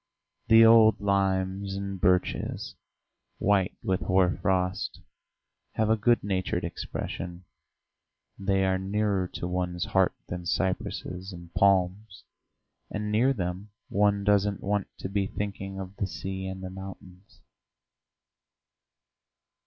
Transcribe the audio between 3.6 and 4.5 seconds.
with hoar